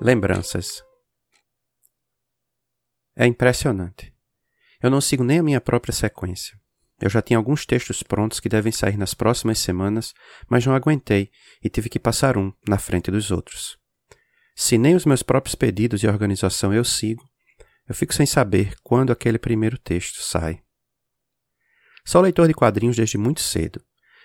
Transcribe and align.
Lembranças. 0.00 0.82
É 3.14 3.26
impressionante. 3.26 4.12
Eu 4.82 4.90
não 4.90 5.00
sigo 5.00 5.22
nem 5.22 5.38
a 5.38 5.42
minha 5.42 5.60
própria 5.60 5.92
sequência. 5.92 6.58
Eu 7.00 7.08
já 7.08 7.22
tinha 7.22 7.36
alguns 7.36 7.64
textos 7.64 8.02
prontos 8.02 8.40
que 8.40 8.48
devem 8.48 8.72
sair 8.72 8.96
nas 8.96 9.14
próximas 9.14 9.60
semanas, 9.60 10.12
mas 10.48 10.66
não 10.66 10.74
aguentei 10.74 11.30
e 11.62 11.68
tive 11.68 11.88
que 11.88 12.00
passar 12.00 12.36
um 12.36 12.52
na 12.66 12.76
frente 12.76 13.08
dos 13.08 13.30
outros. 13.30 13.78
Se 14.62 14.76
nem 14.76 14.94
os 14.94 15.06
meus 15.06 15.22
próprios 15.22 15.54
pedidos 15.54 16.02
e 16.02 16.06
organização 16.06 16.70
eu 16.70 16.84
sigo, 16.84 17.24
eu 17.88 17.94
fico 17.94 18.12
sem 18.12 18.26
saber 18.26 18.74
quando 18.84 19.10
aquele 19.10 19.38
primeiro 19.38 19.78
texto 19.78 20.20
sai. 20.22 20.60
Sou 22.04 22.20
leitor 22.20 22.46
de 22.46 22.52
quadrinhos 22.52 22.94
desde 22.94 23.16
muito 23.16 23.40
cedo. 23.40 23.80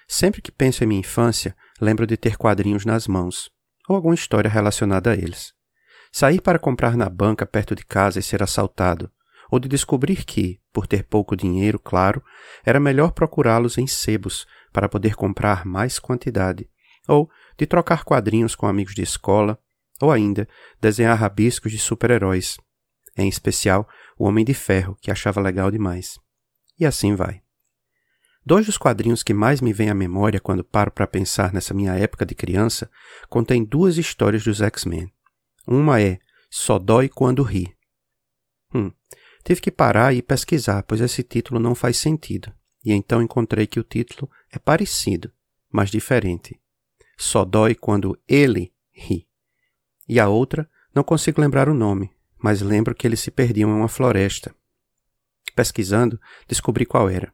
Sempre 0.09 0.41
que 0.41 0.51
penso 0.51 0.83
em 0.83 0.87
minha 0.87 0.99
infância, 0.99 1.55
lembro 1.79 2.05
de 2.05 2.17
ter 2.17 2.35
quadrinhos 2.35 2.83
nas 2.83 3.07
mãos, 3.07 3.49
ou 3.87 3.95
alguma 3.95 4.13
história 4.13 4.49
relacionada 4.49 5.11
a 5.11 5.13
eles. 5.13 5.53
Sair 6.11 6.41
para 6.41 6.59
comprar 6.59 6.97
na 6.97 7.07
banca 7.07 7.45
perto 7.45 7.73
de 7.73 7.85
casa 7.85 8.19
e 8.19 8.21
ser 8.21 8.43
assaltado, 8.43 9.09
ou 9.49 9.57
de 9.57 9.69
descobrir 9.69 10.25
que, 10.25 10.59
por 10.73 10.85
ter 10.85 11.05
pouco 11.05 11.33
dinheiro, 11.33 11.79
claro, 11.79 12.21
era 12.65 12.77
melhor 12.77 13.13
procurá-los 13.13 13.77
em 13.77 13.87
sebos 13.87 14.45
para 14.73 14.89
poder 14.89 15.15
comprar 15.15 15.65
mais 15.65 15.97
quantidade, 15.97 16.69
ou 17.07 17.29
de 17.57 17.65
trocar 17.65 18.03
quadrinhos 18.03 18.53
com 18.53 18.67
amigos 18.67 18.93
de 18.93 19.01
escola, 19.01 19.57
ou 20.01 20.11
ainda 20.11 20.47
desenhar 20.79 21.17
rabiscos 21.17 21.71
de 21.71 21.77
super-heróis, 21.77 22.57
em 23.17 23.27
especial 23.27 23.87
o 24.17 24.25
Homem 24.25 24.43
de 24.43 24.53
Ferro, 24.53 24.97
que 25.01 25.11
achava 25.11 25.41
legal 25.41 25.71
demais. 25.71 26.19
E 26.79 26.85
assim 26.85 27.15
vai. 27.15 27.41
Dois 28.45 28.67
dos 28.67 28.77
quadrinhos 28.77 29.23
que 29.23 29.33
mais 29.33 29.59
me 29.59 29.73
vêm 29.73 29.89
à 29.89 29.95
memória 29.95 30.39
quando 30.39 30.63
paro 30.63 30.91
para 30.91 31.07
pensar 31.07 31.51
nessa 31.51 31.73
minha 31.73 31.95
época 31.95 32.25
de 32.25 32.35
criança 32.35 32.91
contêm 33.27 33.63
duas 33.63 33.97
histórias 33.97 34.43
dos 34.43 34.61
X-Men. 34.61 35.11
Uma 35.65 35.99
é 35.99 36.19
Só 36.49 36.77
dói 36.77 37.09
quando 37.09 37.41
ri. 37.41 37.75
Hum, 38.73 38.91
tive 39.43 39.61
que 39.61 39.71
parar 39.71 40.13
e 40.13 40.21
pesquisar, 40.21 40.83
pois 40.83 41.01
esse 41.01 41.23
título 41.23 41.59
não 41.59 41.73
faz 41.73 41.97
sentido. 41.97 42.53
E 42.83 42.93
então 42.93 43.21
encontrei 43.21 43.65
que 43.65 43.79
o 43.79 43.83
título 43.83 44.29
é 44.51 44.59
parecido, 44.59 45.31
mas 45.71 45.89
diferente. 45.89 46.61
Só 47.17 47.43
dói 47.43 47.73
quando 47.73 48.15
ele 48.27 48.71
ri. 48.93 49.27
E 50.07 50.19
a 50.19 50.27
outra, 50.27 50.69
não 50.93 51.03
consigo 51.03 51.41
lembrar 51.41 51.67
o 51.67 51.73
nome, 51.73 52.11
mas 52.37 52.61
lembro 52.61 52.93
que 52.93 53.07
eles 53.07 53.19
se 53.19 53.31
perdiam 53.31 53.69
em 53.69 53.73
uma 53.73 53.87
floresta. 53.87 54.55
Pesquisando, 55.55 56.19
descobri 56.47 56.85
qual 56.85 57.09
era. 57.09 57.33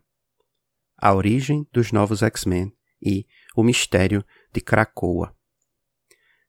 A 0.97 1.13
origem 1.13 1.67
dos 1.71 1.91
novos 1.91 2.21
X-Men 2.23 2.73
e 3.01 3.25
o 3.55 3.63
mistério 3.63 4.23
de 4.53 4.61
Krakoa. 4.61 5.35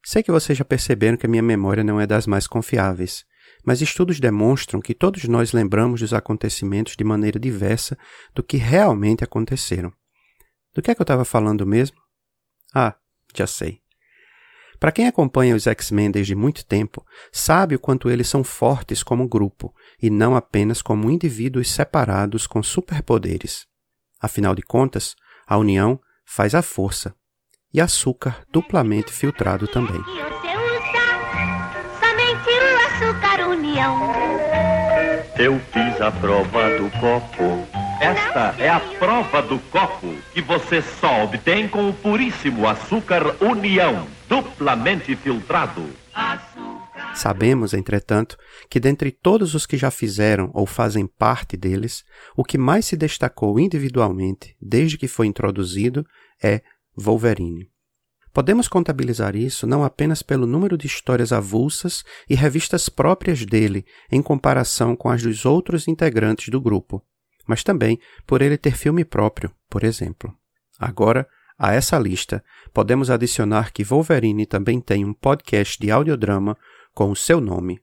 Sei 0.04 0.22
que 0.22 0.32
vocês 0.32 0.58
já 0.58 0.64
perceberam 0.64 1.16
que 1.16 1.26
a 1.26 1.28
minha 1.28 1.42
memória 1.42 1.84
não 1.84 2.00
é 2.00 2.06
das 2.06 2.26
mais 2.26 2.46
confiáveis, 2.46 3.24
mas 3.64 3.80
estudos 3.80 4.18
demonstram 4.18 4.80
que 4.80 4.94
todos 4.94 5.24
nós 5.24 5.52
lembramos 5.52 6.00
dos 6.00 6.12
acontecimentos 6.12 6.96
de 6.96 7.04
maneira 7.04 7.38
diversa 7.38 7.96
do 8.34 8.42
que 8.42 8.56
realmente 8.56 9.22
aconteceram. 9.22 9.92
Do 10.74 10.82
que 10.82 10.90
é 10.90 10.94
que 10.94 11.00
eu 11.00 11.04
estava 11.04 11.24
falando 11.24 11.66
mesmo? 11.66 11.96
Ah, 12.74 12.96
já 13.34 13.46
sei. 13.46 13.81
Para 14.82 14.90
quem 14.90 15.06
acompanha 15.06 15.54
os 15.54 15.68
X-Men 15.68 16.10
desde 16.10 16.34
muito 16.34 16.66
tempo, 16.66 17.06
sabe 17.30 17.76
o 17.76 17.78
quanto 17.78 18.10
eles 18.10 18.28
são 18.28 18.42
fortes 18.42 19.00
como 19.00 19.28
grupo 19.28 19.72
e 20.02 20.10
não 20.10 20.34
apenas 20.34 20.82
como 20.82 21.08
indivíduos 21.08 21.70
separados 21.70 22.48
com 22.48 22.60
superpoderes. 22.64 23.64
Afinal 24.20 24.56
de 24.56 24.62
contas, 24.62 25.14
a 25.46 25.56
união 25.56 26.00
faz 26.26 26.52
a 26.52 26.62
força 26.62 27.14
e 27.72 27.80
açúcar 27.80 28.44
duplamente 28.50 29.12
filtrado 29.12 29.68
também. 29.68 30.02
Eu 35.38 35.60
fiz 35.60 36.00
a 36.00 36.10
prova 36.10 36.76
do 36.76 36.90
copo. 36.98 37.81
Esta 38.02 38.56
é 38.58 38.68
a 38.68 38.80
prova 38.98 39.40
do 39.40 39.60
copo 39.70 40.12
que 40.34 40.42
você 40.42 40.82
só 40.82 41.22
obtém 41.22 41.68
com 41.68 41.88
o 41.88 41.94
puríssimo 41.94 42.66
açúcar 42.66 43.36
União, 43.40 44.08
duplamente 44.28 45.14
filtrado. 45.14 45.88
Sabemos, 47.14 47.72
entretanto, 47.72 48.36
que 48.68 48.80
dentre 48.80 49.12
todos 49.12 49.54
os 49.54 49.66
que 49.66 49.76
já 49.76 49.88
fizeram 49.88 50.50
ou 50.52 50.66
fazem 50.66 51.06
parte 51.06 51.56
deles, 51.56 52.02
o 52.36 52.42
que 52.42 52.58
mais 52.58 52.86
se 52.86 52.96
destacou 52.96 53.60
individualmente 53.60 54.56
desde 54.60 54.98
que 54.98 55.06
foi 55.06 55.28
introduzido 55.28 56.04
é 56.42 56.60
Wolverine. 56.96 57.70
Podemos 58.32 58.66
contabilizar 58.66 59.36
isso 59.36 59.64
não 59.64 59.84
apenas 59.84 60.24
pelo 60.24 60.44
número 60.44 60.76
de 60.76 60.88
histórias 60.88 61.32
avulsas 61.32 62.02
e 62.28 62.34
revistas 62.34 62.88
próprias 62.88 63.46
dele 63.46 63.84
em 64.10 64.20
comparação 64.20 64.96
com 64.96 65.08
as 65.08 65.22
dos 65.22 65.46
outros 65.46 65.86
integrantes 65.86 66.48
do 66.48 66.60
grupo, 66.60 67.00
mas 67.46 67.62
também 67.62 67.98
por 68.26 68.42
ele 68.42 68.56
ter 68.56 68.76
filme 68.76 69.04
próprio, 69.04 69.50
por 69.68 69.84
exemplo. 69.84 70.36
Agora, 70.78 71.28
a 71.58 71.72
essa 71.72 71.98
lista, 71.98 72.44
podemos 72.72 73.10
adicionar 73.10 73.72
que 73.72 73.84
Wolverine 73.84 74.46
também 74.46 74.80
tem 74.80 75.04
um 75.04 75.12
podcast 75.12 75.78
de 75.80 75.90
audiodrama 75.90 76.56
com 76.92 77.10
o 77.10 77.16
seu 77.16 77.40
nome, 77.40 77.80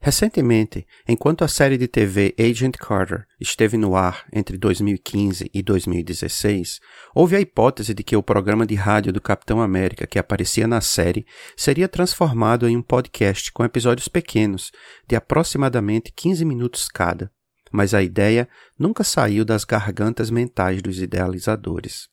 Recentemente, 0.00 0.86
enquanto 1.08 1.42
a 1.42 1.48
série 1.48 1.76
de 1.76 1.88
TV 1.88 2.32
Agent 2.38 2.76
Carter 2.76 3.26
esteve 3.40 3.76
no 3.76 3.96
ar 3.96 4.24
entre 4.32 4.56
2015 4.56 5.50
e 5.52 5.62
2016, 5.64 6.78
houve 7.12 7.34
a 7.34 7.40
hipótese 7.40 7.92
de 7.92 8.04
que 8.04 8.14
o 8.14 8.22
programa 8.22 8.64
de 8.64 8.76
rádio 8.76 9.12
do 9.12 9.20
Capitão 9.20 9.60
América 9.60 10.06
que 10.06 10.20
aparecia 10.20 10.68
na 10.68 10.80
série 10.80 11.26
seria 11.56 11.88
transformado 11.88 12.68
em 12.68 12.76
um 12.76 12.82
podcast 12.82 13.50
com 13.50 13.64
episódios 13.64 14.06
pequenos, 14.06 14.70
de 15.08 15.16
aproximadamente 15.16 16.12
15 16.12 16.44
minutos 16.44 16.88
cada. 16.88 17.32
Mas 17.72 17.94
a 17.94 18.00
ideia 18.00 18.48
nunca 18.78 19.02
saiu 19.02 19.44
das 19.44 19.64
gargantas 19.64 20.30
mentais 20.30 20.80
dos 20.80 21.02
idealizadores. 21.02 22.08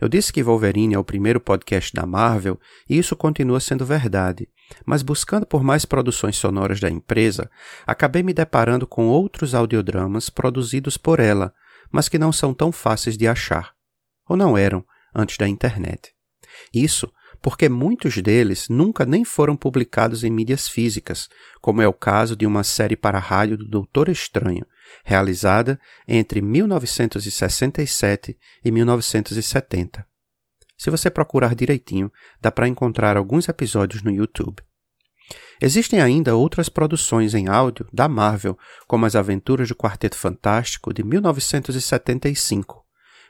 Eu 0.00 0.08
disse 0.08 0.32
que 0.32 0.42
Wolverine 0.42 0.94
é 0.94 0.98
o 0.98 1.04
primeiro 1.04 1.40
podcast 1.40 1.92
da 1.92 2.06
Marvel 2.06 2.58
e 2.88 2.98
isso 2.98 3.16
continua 3.16 3.60
sendo 3.60 3.84
verdade, 3.84 4.48
mas 4.84 5.02
buscando 5.02 5.46
por 5.46 5.62
mais 5.62 5.84
produções 5.84 6.36
sonoras 6.36 6.80
da 6.80 6.90
empresa, 6.90 7.50
acabei 7.86 8.22
me 8.22 8.32
deparando 8.32 8.86
com 8.86 9.08
outros 9.08 9.54
audiodramas 9.54 10.30
produzidos 10.30 10.96
por 10.96 11.20
ela, 11.20 11.52
mas 11.90 12.08
que 12.08 12.18
não 12.18 12.32
são 12.32 12.54
tão 12.54 12.70
fáceis 12.70 13.16
de 13.16 13.26
achar, 13.26 13.72
ou 14.28 14.36
não 14.36 14.56
eram 14.56 14.84
antes 15.14 15.36
da 15.36 15.48
internet. 15.48 16.12
Isso 16.72 17.10
porque 17.40 17.68
muitos 17.68 18.16
deles 18.16 18.68
nunca 18.68 19.06
nem 19.06 19.24
foram 19.24 19.56
publicados 19.56 20.24
em 20.24 20.30
mídias 20.30 20.68
físicas, 20.68 21.28
como 21.60 21.80
é 21.80 21.88
o 21.88 21.92
caso 21.92 22.34
de 22.34 22.46
uma 22.46 22.64
série 22.64 22.96
para 22.96 23.18
rádio 23.18 23.56
do 23.56 23.64
Doutor 23.64 24.08
Estranho, 24.08 24.66
realizada 25.04 25.78
entre 26.06 26.40
1967 26.40 28.38
e 28.64 28.70
1970. 28.70 30.06
Se 30.76 30.90
você 30.90 31.10
procurar 31.10 31.54
direitinho, 31.54 32.12
dá 32.40 32.52
para 32.52 32.68
encontrar 32.68 33.16
alguns 33.16 33.48
episódios 33.48 34.02
no 34.02 34.10
YouTube. 34.10 34.62
Existem 35.60 36.00
ainda 36.00 36.36
outras 36.36 36.68
produções 36.68 37.34
em 37.34 37.48
áudio 37.48 37.86
da 37.92 38.08
Marvel, 38.08 38.56
como 38.86 39.04
As 39.04 39.16
Aventuras 39.16 39.68
do 39.68 39.74
Quarteto 39.74 40.16
Fantástico 40.16 40.94
de 40.94 41.02
1975. 41.02 42.84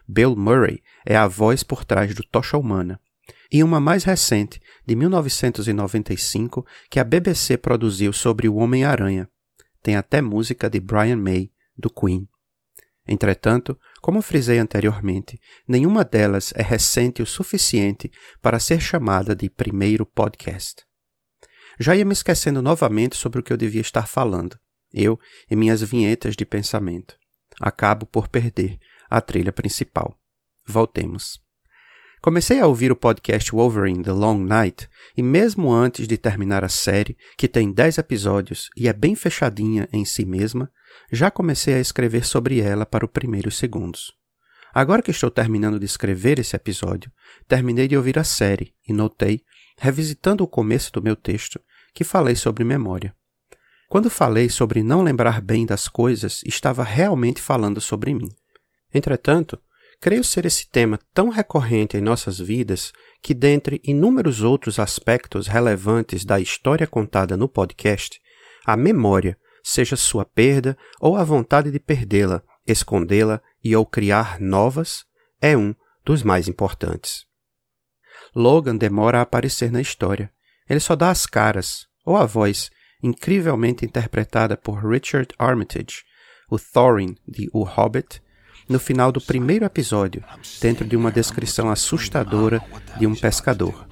Bill 0.07 0.37
Murray 0.37 0.83
é 1.07 1.17
a 1.17 1.27
voz 1.27 1.63
por 1.63 1.85
trás 1.85 2.15
do 2.15 2.23
Tocha 2.23 2.57
Humana 2.59 3.01
e 3.51 3.63
uma 3.65 3.81
mais 3.81 4.05
recente, 4.05 4.61
de 4.87 4.95
1995, 4.95 6.67
que 6.91 7.01
a 7.01 7.05
BBC 7.05 7.57
produziu 7.57 8.13
sobre 8.13 8.49
o 8.49 8.57
Homem-Aranha. 8.57 9.29
Tem 9.83 9.97
até 9.97 10.21
música 10.21 10.69
de 10.69 10.81
Brian 10.81 11.17
May, 11.17 11.51
do 11.77 11.91
Queen. 11.91 12.29
Entretanto, 13.07 13.79
como 14.03 14.21
frisei 14.21 14.59
anteriormente, 14.59 15.41
nenhuma 15.67 16.05
delas 16.05 16.53
é 16.55 16.63
recente 16.63 17.23
o 17.23 17.27
suficiente 17.27 18.11
para 18.43 18.61
ser 18.61 18.81
chamada 18.81 19.35
de 19.35 19.49
primeiro 19.49 20.05
podcast. 20.05 20.85
Já 21.81 21.97
ia 21.97 22.05
me 22.05 22.13
esquecendo 22.13 22.61
novamente 22.61 23.17
sobre 23.17 23.41
o 23.41 23.43
que 23.43 23.53
eu 23.53 23.57
devia 23.57 23.81
estar 23.81 24.07
falando, 24.07 24.59
eu 24.93 25.19
e 25.51 25.57
minhas 25.57 25.83
vinhetas 25.83 26.37
de 26.37 26.45
pensamento. 26.45 27.17
acabo 27.61 28.07
por 28.07 28.29
perder 28.29 28.79
a 29.11 29.21
trilha 29.21 29.53
principal. 29.53 30.17
Voltemos. 30.67 31.48
Comecei 32.21 32.59
a 32.59 32.67
ouvir 32.67 32.91
o 32.91 32.97
podcast 32.97 33.53
Wolverine 33.53 34.03
The 34.03 34.11
Long 34.13 34.39
Night 34.39 34.89
e, 35.17 35.23
mesmo 35.23 35.73
antes 35.73 36.09
de 36.09 36.19
terminar 36.19 36.65
a 36.65 36.69
série, 36.69 37.17
que 37.37 37.47
tem 37.47 37.71
10 37.71 37.99
episódios 37.99 38.69
e 38.77 38.89
é 38.89 38.93
bem 38.93 39.15
fechadinha 39.15 39.89
em 39.93 40.05
si 40.05 40.25
mesma, 40.25 40.71
já 41.13 41.31
comecei 41.31 41.75
a 41.75 41.81
escrever 41.81 42.25
sobre 42.25 42.61
ela 42.61 42.85
para 42.85 43.05
os 43.05 43.11
primeiros 43.11 43.57
segundos. 43.57 44.13
Agora 44.75 45.01
que 45.01 45.13
estou 45.13 45.31
terminando 45.31 45.79
de 45.79 45.87
escrever 45.87 46.41
esse 46.41 46.57
episódio, 46.57 47.11
terminei 47.47 47.87
de 47.87 47.97
ouvir 47.97 48.19
a 48.19 48.25
série 48.25 48.75
e 48.87 48.93
notei, 48.93 49.43
revisitando 49.79 50.43
o 50.43 50.49
começo 50.49 50.93
do 50.93 51.03
meu 51.03 51.15
texto, 51.15 51.61
que 51.95 52.03
falei 52.03 52.35
sobre 52.35 52.65
memória. 52.65 53.15
Quando 53.89 54.11
falei 54.11 54.49
sobre 54.51 54.83
não 54.83 55.03
lembrar 55.03 55.41
bem 55.41 55.65
das 55.65 55.87
coisas, 55.87 56.43
estava 56.45 56.83
realmente 56.83 57.41
falando 57.41 57.81
sobre 57.81 58.13
mim. 58.13 58.29
Entretanto, 58.93 59.59
creio 60.01 60.23
ser 60.23 60.47
esse 60.47 60.69
tema 60.69 60.99
tão 61.13 61.29
recorrente 61.29 61.97
em 61.97 62.01
nossas 62.01 62.39
vidas 62.39 62.93
que, 63.23 63.35
dentre 63.35 63.81
inúmeros 63.85 64.43
outros 64.43 64.79
aspectos 64.79 65.47
relevantes 65.47 66.25
da 66.25 66.41
história 66.41 66.87
contada 66.87 67.37
no 67.37 67.49
podcast, 67.49 68.21
a 68.65 68.77
memória, 68.77 69.37
seja 69.63 69.97
sua 69.97 70.25
perda 70.25 70.77
ou 71.01 71.17
a 71.17 71.25
vontade 71.25 71.71
de 71.71 71.81
perdê-la, 71.81 72.43
escondê-la 72.67 73.41
e 73.63 73.75
ou 73.75 73.85
criar 73.85 74.41
novas, 74.41 75.05
é 75.41 75.57
um 75.57 75.75
dos 76.05 76.23
mais 76.23 76.49
importantes. 76.49 77.27
Logan 78.35 78.77
demora 78.77 79.19
a 79.19 79.23
aparecer 79.23 79.71
na 79.71 79.81
história. 79.81 80.31
Ele 80.69 80.81
só 80.81 80.95
dá 80.95 81.11
as 81.11 81.27
caras, 81.27 81.87
ou 82.05 82.17
a 82.17 82.25
voz, 82.25 82.71
incrivelmente 83.03 83.85
interpretada 83.85 84.57
por 84.57 84.85
Richard 84.87 85.35
Armitage, 85.39 86.03
o 86.51 86.59
Thorin 86.59 87.15
de 87.27 87.49
O 87.53 87.63
Hobbit, 87.63 88.23
no 88.69 88.79
final 88.79 89.11
do 89.11 89.21
primeiro 89.21 89.65
episódio, 89.65 90.23
dentro 90.61 90.85
de 90.87 90.97
uma 90.97 91.11
descrição 91.11 91.71
assustadora 91.71 92.63
de 92.99 93.07
um 93.07 93.15
pescador. 93.15 93.87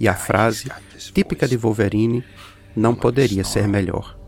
E 0.00 0.08
a 0.08 0.14
frase, 0.14 0.70
típica 1.14 1.46
de 1.46 1.56
Wolverine, 1.56 2.24
não 2.74 2.94
poderia 2.94 3.44
ser 3.44 3.68
melhor. 3.68 4.18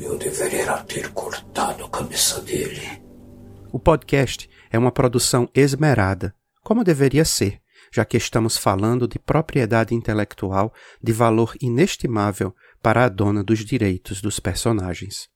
Eu 0.00 0.18
deveria 0.18 0.76
ter 0.84 1.10
cortado 1.12 1.84
a 1.84 1.88
cabeça 1.88 2.40
dele. 2.42 3.02
O 3.72 3.78
podcast 3.78 4.50
é 4.70 4.78
uma 4.78 4.92
produção 4.92 5.48
esmerada, 5.54 6.34
como 6.62 6.84
deveria 6.84 7.24
ser, 7.24 7.60
já 7.90 8.04
que 8.04 8.16
estamos 8.16 8.56
falando 8.56 9.08
de 9.08 9.18
propriedade 9.18 9.94
intelectual 9.94 10.72
de 11.02 11.12
valor 11.12 11.54
inestimável 11.60 12.54
para 12.82 13.04
a 13.04 13.08
dona 13.08 13.42
dos 13.42 13.64
direitos 13.64 14.20
dos 14.20 14.40
personagens. 14.40 15.28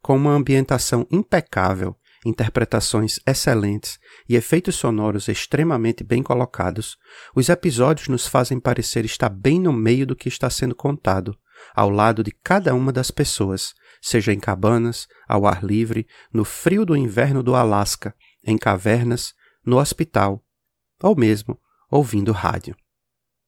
Com 0.00 0.16
uma 0.16 0.32
ambientação 0.32 1.06
impecável, 1.10 1.96
interpretações 2.24 3.20
excelentes 3.26 3.98
e 4.28 4.36
efeitos 4.36 4.76
sonoros 4.76 5.28
extremamente 5.28 6.02
bem 6.02 6.22
colocados, 6.22 6.96
os 7.34 7.48
episódios 7.48 8.08
nos 8.08 8.26
fazem 8.26 8.58
parecer 8.58 9.04
estar 9.04 9.28
bem 9.28 9.60
no 9.60 9.72
meio 9.72 10.06
do 10.06 10.16
que 10.16 10.28
está 10.28 10.48
sendo 10.50 10.74
contado, 10.74 11.36
ao 11.74 11.90
lado 11.90 12.22
de 12.22 12.30
cada 12.30 12.74
uma 12.74 12.92
das 12.92 13.10
pessoas, 13.10 13.74
seja 14.00 14.32
em 14.32 14.38
cabanas, 14.38 15.06
ao 15.28 15.46
ar 15.46 15.64
livre, 15.64 16.06
no 16.32 16.44
frio 16.44 16.84
do 16.84 16.96
inverno 16.96 17.42
do 17.42 17.54
Alasca, 17.54 18.14
em 18.44 18.56
cavernas, 18.56 19.34
no 19.64 19.78
hospital, 19.78 20.42
ou 21.02 21.16
mesmo 21.16 21.58
ouvindo 21.90 22.32
rádio. 22.32 22.76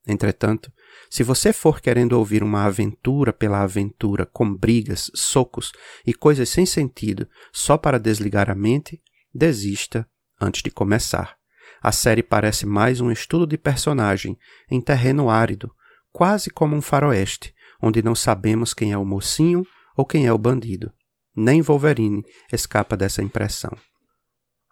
Entretanto, 0.07 0.71
se 1.09 1.23
você 1.23 1.53
for 1.53 1.79
querendo 1.79 2.13
ouvir 2.13 2.41
uma 2.41 2.63
aventura 2.63 3.31
pela 3.31 3.61
aventura 3.61 4.25
com 4.25 4.51
brigas, 4.53 5.11
socos 5.13 5.71
e 6.05 6.13
coisas 6.13 6.49
sem 6.49 6.65
sentido 6.65 7.27
só 7.53 7.77
para 7.77 7.99
desligar 7.99 8.49
a 8.49 8.55
mente, 8.55 9.01
desista 9.33 10.07
antes 10.39 10.63
de 10.63 10.71
começar. 10.71 11.37
A 11.81 11.91
série 11.91 12.23
parece 12.23 12.65
mais 12.65 12.99
um 12.99 13.11
estudo 13.11 13.45
de 13.45 13.57
personagem 13.57 14.37
em 14.69 14.81
terreno 14.81 15.29
árido, 15.29 15.71
quase 16.11 16.49
como 16.49 16.75
um 16.75 16.81
faroeste, 16.81 17.53
onde 17.81 18.01
não 18.01 18.15
sabemos 18.15 18.73
quem 18.73 18.91
é 18.91 18.97
o 18.97 19.05
mocinho 19.05 19.65
ou 19.95 20.05
quem 20.05 20.25
é 20.25 20.33
o 20.33 20.37
bandido. 20.37 20.91
Nem 21.35 21.61
Wolverine 21.61 22.23
escapa 22.51 22.97
dessa 22.97 23.23
impressão. 23.23 23.71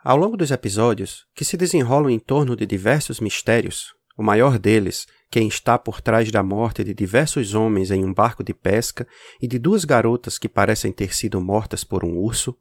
Ao 0.01 0.15
longo 0.15 0.37
dos 0.37 0.49
episódios, 0.49 1.25
que 1.35 1.43
se 1.43 1.57
desenrolam 1.57 2.09
em 2.09 2.19
torno 2.19 2.55
de 2.55 2.65
diversos 2.65 3.19
mistérios, 3.19 3.93
o 4.17 4.23
maior 4.23 4.57
deles, 4.57 5.05
quem 5.29 5.45
está 5.49 5.77
por 5.77 5.99
trás 5.99 6.31
da 6.31 6.41
morte 6.41 6.85
de 6.85 6.93
diversos 6.93 7.53
homens 7.53 7.91
em 7.91 8.05
um 8.05 8.13
barco 8.13 8.41
de 8.41 8.53
pesca 8.53 9.05
e 9.41 9.47
de 9.47 9.59
duas 9.59 9.83
garotas 9.83 10.37
que 10.37 10.47
parecem 10.47 10.93
ter 10.93 11.13
sido 11.13 11.41
mortas 11.41 11.83
por 11.83 12.05
um 12.05 12.17
urso, 12.17 12.57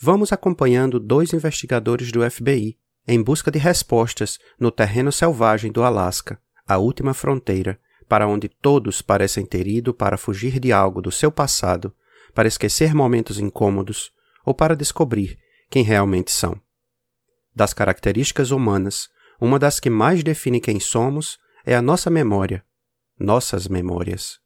vamos 0.00 0.32
acompanhando 0.32 0.98
dois 0.98 1.34
investigadores 1.34 2.10
do 2.10 2.28
FBI 2.30 2.78
em 3.06 3.22
busca 3.22 3.50
de 3.50 3.58
respostas 3.58 4.38
no 4.58 4.70
terreno 4.70 5.12
selvagem 5.12 5.70
do 5.70 5.82
Alasca, 5.82 6.40
a 6.66 6.78
última 6.78 7.12
fronteira, 7.12 7.78
para 8.08 8.26
onde 8.26 8.48
todos 8.48 9.02
parecem 9.02 9.44
ter 9.44 9.66
ido 9.66 9.92
para 9.92 10.16
fugir 10.16 10.58
de 10.58 10.72
algo 10.72 11.02
do 11.02 11.12
seu 11.12 11.30
passado, 11.30 11.94
para 12.34 12.48
esquecer 12.48 12.94
momentos 12.94 13.38
incômodos 13.38 14.10
ou 14.42 14.54
para 14.54 14.74
descobrir 14.74 15.38
quem 15.68 15.82
realmente 15.82 16.30
são 16.30 16.58
das 17.58 17.74
características 17.74 18.52
humanas, 18.52 19.08
uma 19.40 19.58
das 19.58 19.80
que 19.80 19.90
mais 19.90 20.22
define 20.22 20.60
quem 20.60 20.78
somos 20.78 21.38
é 21.66 21.74
a 21.74 21.82
nossa 21.82 22.08
memória, 22.08 22.64
nossas 23.18 23.66
memórias. 23.66 24.38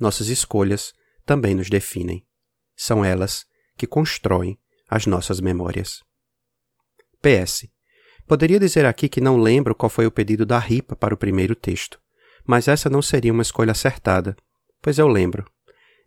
Nossas 0.00 0.26
escolhas 0.26 0.92
também 1.24 1.54
nos 1.54 1.70
definem. 1.70 2.26
São 2.74 3.04
elas 3.04 3.46
que 3.78 3.86
constroem 3.86 4.58
as 4.88 5.06
nossas 5.06 5.40
memórias. 5.40 6.02
PS. 7.22 7.68
Poderia 8.26 8.58
dizer 8.58 8.84
aqui 8.84 9.08
que 9.08 9.20
não 9.20 9.36
lembro 9.36 9.72
qual 9.72 9.88
foi 9.88 10.06
o 10.06 10.10
pedido 10.10 10.44
da 10.44 10.58
RIPA 10.58 10.96
para 10.96 11.14
o 11.14 11.18
primeiro 11.18 11.54
texto, 11.54 12.00
mas 12.44 12.66
essa 12.66 12.90
não 12.90 13.00
seria 13.00 13.32
uma 13.32 13.42
escolha 13.42 13.70
acertada, 13.70 14.36
pois 14.82 14.98
eu 14.98 15.06
lembro. 15.06 15.48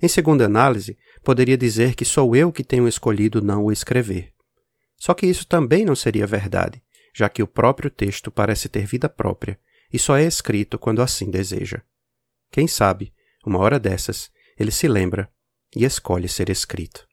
Em 0.02 0.10
segunda 0.10 0.46
análise, 0.46 0.98
poderia 1.24 1.58
dizer 1.58 1.96
que 1.96 2.04
sou 2.04 2.36
eu 2.36 2.52
que 2.52 2.66
tenho 2.66 2.86
escolhido 2.86 3.42
não 3.42 3.64
o 3.64 3.72
escrever. 3.72 4.33
Só 5.04 5.14
que 5.14 5.26
isso 5.26 5.46
também 5.46 5.84
não 5.84 5.98
seria 5.98 6.26
verdade, 6.26 6.82
já 7.14 7.28
que 7.28 7.44
o 7.44 7.48
próprio 7.48 7.92
texto 7.92 8.32
parece 8.32 8.70
ter 8.70 8.86
vida 8.86 9.10
própria 9.10 9.60
e 9.92 10.00
só 10.00 10.16
é 10.16 10.24
escrito 10.24 10.80
quando 10.80 11.02
assim 11.02 11.30
deseja. 11.30 11.82
Quem 12.50 12.70
sabe, 12.70 13.14
uma 13.46 13.60
hora 13.60 13.78
dessas, 13.78 14.32
ele 14.58 14.72
se 14.72 14.88
lembra 14.88 15.30
e 15.76 15.84
escolhe 15.84 16.30
ser 16.30 16.50
escrito. 16.50 17.06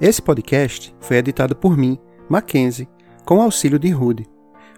Esse 0.00 0.22
podcast 0.22 0.96
foi 0.98 1.18
editado 1.18 1.54
por 1.54 1.76
mim, 1.76 1.98
Mackenzie, 2.26 2.88
com 3.26 3.42
auxílio 3.42 3.78
de 3.78 3.90
Rude. 3.90 4.33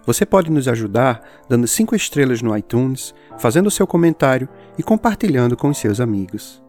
Você 0.07 0.25
pode 0.25 0.49
nos 0.49 0.69
ajudar 0.69 1.21
dando 1.49 1.67
5 1.67 1.93
estrelas 1.93 2.41
no 2.41 2.57
iTunes, 2.57 3.13
fazendo 3.37 3.69
seu 3.69 3.85
comentário 3.85 4.47
e 4.77 4.81
compartilhando 4.81 5.57
com 5.57 5.73
seus 5.73 5.99
amigos. 5.99 6.63